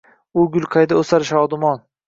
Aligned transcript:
U 0.43 0.45
gul 0.55 0.65
qayda 0.77 0.99
oʻsar 1.03 1.29
shodumon 1.33 1.89